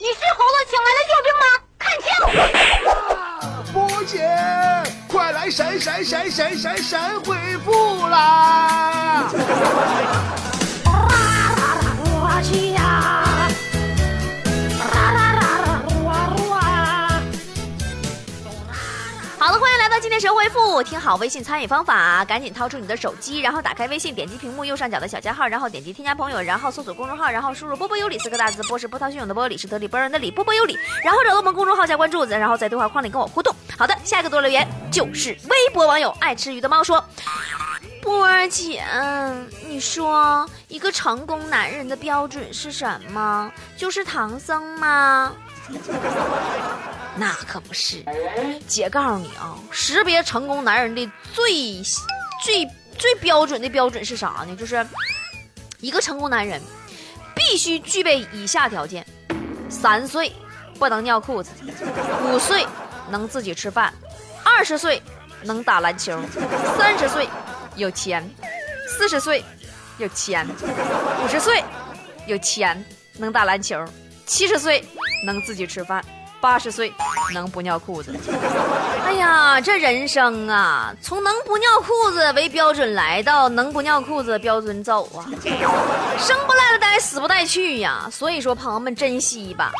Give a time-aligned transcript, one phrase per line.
[0.00, 1.44] 你是猴子请来的救兵吗？
[1.76, 2.06] 看清！
[3.72, 4.14] 波姐，
[5.08, 9.28] 快来闪闪闪闪闪闪回复啦！
[20.82, 33.54] 听好微信参与方法，赶紧掏出你的手机，然后打开微信，点击屏幕右上角的小加号，然后点击添加朋友，然后搜索公众号，然后输入波波有理四个大字，波是波涛汹涌的波，理是得理波人的理，波波有理，然后找到我们公众号加关注，然后在对话框里跟我互动。
[33.76, 37.04] 好的，下一个多留言就是微博网友爱吃鱼的猫说，
[38.02, 38.84] 波儿姐，
[39.66, 43.50] 你说一个成功男人的标准是什么？
[43.76, 45.32] 就是唐僧吗？
[47.18, 48.04] 那可不是，
[48.68, 51.82] 姐告诉你啊，识别成功男人的最
[52.44, 52.64] 最
[52.96, 54.54] 最标准的标准是啥呢？
[54.56, 54.86] 就是
[55.80, 56.62] 一个成功男人
[57.34, 59.04] 必须具备以下条件：
[59.68, 60.32] 三岁
[60.78, 61.50] 不能尿裤子，
[62.24, 62.64] 五岁
[63.10, 63.92] 能自己吃饭，
[64.44, 65.02] 二十岁
[65.42, 66.20] 能打篮球，
[66.76, 67.28] 三十岁
[67.74, 68.28] 有钱，
[68.88, 69.44] 四十岁
[69.98, 70.46] 有钱，
[71.24, 71.62] 五十岁
[72.26, 72.84] 有钱
[73.16, 73.84] 能打篮球。
[74.26, 74.84] 七十岁
[75.24, 76.04] 能自己吃饭，
[76.38, 76.92] 八十岁
[77.32, 78.14] 能不尿裤子。
[79.04, 85.24] 哎呀，这人生啊，从能不尿裤子为标准来到能不尿裤子标准走啊，
[86.18, 88.08] 生不带了呆，死不带去呀。
[88.10, 89.72] 所以说，朋友们珍惜吧。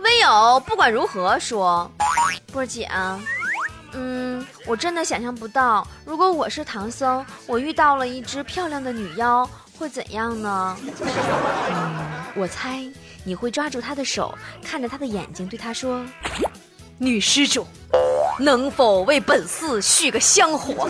[0.00, 1.90] 唯有不管如何说，
[2.52, 2.88] 波儿姐，
[3.92, 10.76] 嗯，我真的想象不到，如果我是唐僧，我遇到了一只漂亮的女妖，会怎样呢？
[11.70, 11.96] 嗯，
[12.36, 12.84] 我猜。
[13.28, 16.00] 你会抓住他的手，看着他的眼睛，对他说
[16.98, 17.66] ：“女施主，
[18.38, 20.88] 能否为本寺续个香火？”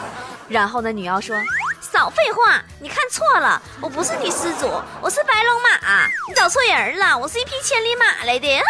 [0.48, 1.34] 然后呢，女妖说
[1.80, 8.48] ：“少废话，你看错了，我不是女施主，我是白龙马，你找错人了，我是一匹千里马来的。”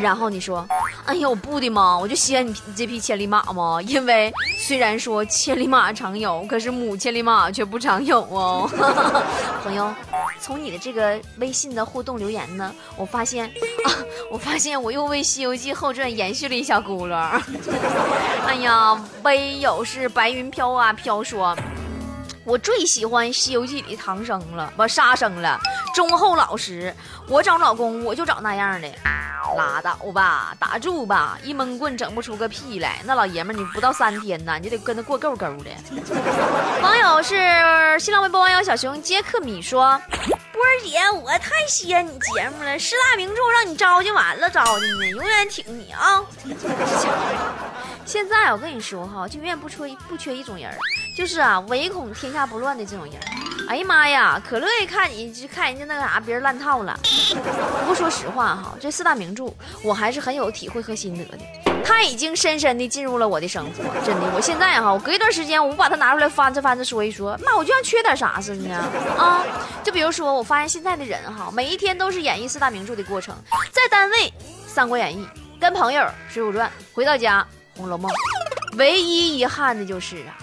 [0.00, 0.66] 然后你说
[1.04, 8.68] ：“哎呀，我不的嘛，我就稀罕你这匹千里马嘛， 因为虽然说千里马常有，可是母千里马却不常有哦。
[9.62, 9.92] ”朋友，
[10.40, 13.88] 从你的这个微信的互动留言呢，我发现啊，
[14.32, 17.40] 我发现我又为《西游记后传》延续了一小轱辘。
[18.46, 21.54] 哎呀，唯有是白云飘啊飘说，
[22.44, 25.60] 我最喜欢《西游记》里唐僧了，不沙僧了，
[25.94, 26.92] 忠厚老实。
[27.28, 28.88] 我找老公，我就找那样的。
[29.54, 33.00] 拉倒吧，打住吧，一闷棍整不出个屁来。
[33.04, 35.70] 那老爷们儿，你不到三天呢，你就得跟他过够够的。
[36.82, 37.36] 网友是
[37.98, 40.00] 新浪微博网友小熊杰克米说
[40.52, 46.22] ：“波儿姐，我太稀罕你节目了，十大名著让你招就完了，招的呢，永远挺你啊。”
[48.04, 50.76] 现在我跟你说哈，就永远不缺不缺一种人，
[51.16, 53.14] 就是啊，唯恐天下不乱的这种人。
[53.72, 56.94] 哎呀妈呀，可乐意看你去看人家那个啥，别人烂套了。
[57.80, 59.46] 不过说实话哈，这四大名著
[59.82, 61.38] 我还是很有体会和心得的。
[61.82, 64.30] 他已经深深的进入了我的生活，真的。
[64.34, 68.76] 我现在哈，我隔一段时间，我把它拿出来翻着翻着说一说，妈，我就像缺点啥似的呢
[69.16, 69.42] 啊！
[69.82, 73.34] 就比如说，我发现现在的人哈，每一天都是演绎四大名著的过程，
[73.70, 74.16] 在单位
[74.66, 75.26] 《三国演义》，
[75.58, 77.40] 跟朋友《水浒传》，回到家
[77.78, 78.12] 《红楼梦》，
[78.76, 80.36] 唯一遗憾的就是啊。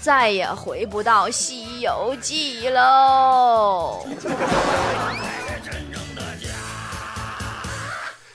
[0.00, 4.06] 再也回不到《西游记》喽。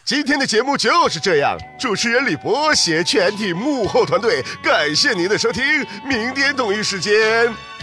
[0.04, 5.64] 今天的节目就是这样，主持人李博携全体幕后团队，感谢您的收听，
[6.04, 7.14] 明天同一时间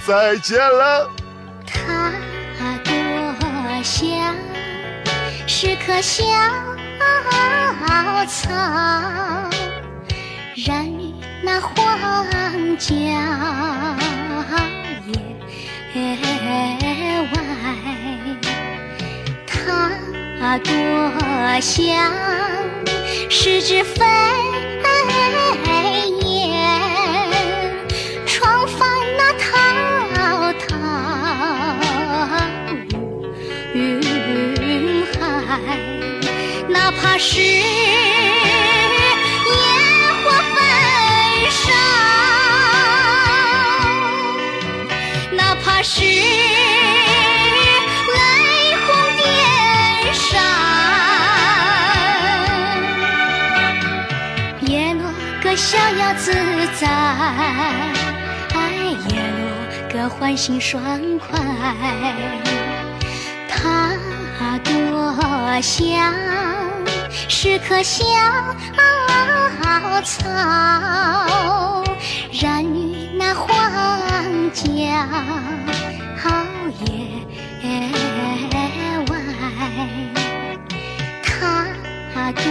[0.06, 1.10] 再见了。
[1.64, 2.12] 他
[2.84, 2.92] 多
[3.82, 4.36] 想，
[5.46, 6.22] 是棵小
[8.26, 8.50] 草，
[10.66, 10.84] 染
[12.78, 13.10] 于
[16.00, 16.06] 那
[17.26, 17.36] 黄
[18.38, 18.46] 江。
[20.58, 22.12] 多想，
[23.28, 24.04] 是只飞
[26.24, 26.32] 燕，
[28.24, 29.46] 闯翻那滔
[30.52, 30.66] 滔
[33.74, 33.76] 云
[35.12, 35.19] 海，
[36.69, 37.40] 哪怕是。
[45.48, 46.12] 哪怕是雷
[48.84, 49.24] 轰电
[50.12, 50.38] 闪
[54.60, 55.10] 也落
[55.42, 56.34] 个逍遥自
[56.78, 56.86] 在
[59.08, 59.48] 叶落
[59.90, 60.78] 个欢心爽
[61.18, 61.40] 快
[63.48, 63.96] 他
[64.58, 66.14] 多想
[67.26, 68.04] 是棵小
[70.04, 71.68] 草。
[74.50, 74.90] 郊野
[79.08, 79.12] 外
[82.14, 82.42] 他多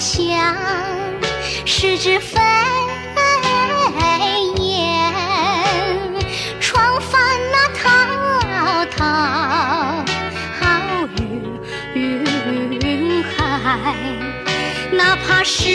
[0.00, 0.56] 想
[1.66, 2.40] 是只飞
[4.58, 5.12] 雁
[6.60, 7.20] 闯翻
[7.52, 7.84] 那滔
[8.86, 9.00] 滔
[11.94, 13.94] 云海
[14.92, 15.68] 哪怕是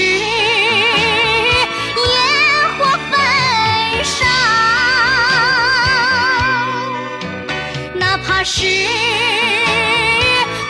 [8.49, 8.63] 是。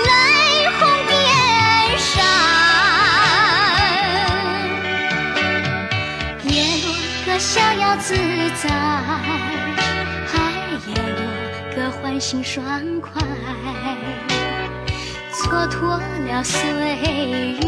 [0.07, 0.09] 雷
[0.79, 1.15] 轰电
[1.95, 2.09] 闪，
[6.45, 6.85] 叶落
[7.27, 8.15] 个逍遥自
[8.55, 8.67] 在，
[10.87, 11.21] 也落
[11.75, 12.65] 个欢欣爽
[12.99, 13.21] 快，
[15.31, 16.57] 蹉跎了岁
[17.61, 17.67] 月，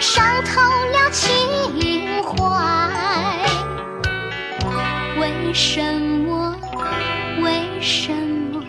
[0.00, 1.24] 伤透了情
[2.24, 2.34] 怀。
[5.20, 6.09] 为什么？
[7.90, 8.62] 为什么？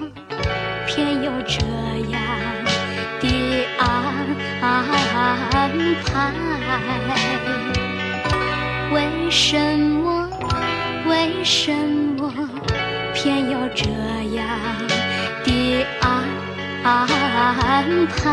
[0.88, 1.60] 偏有这
[2.10, 2.20] 样
[3.20, 3.24] 的
[3.78, 3.86] 安
[6.04, 6.10] 排？
[8.92, 10.28] 为什么？
[11.08, 11.72] 为什
[12.18, 12.34] 么
[13.14, 13.86] 偏有这
[14.36, 14.42] 样
[15.44, 16.04] 的安
[18.08, 18.26] 排？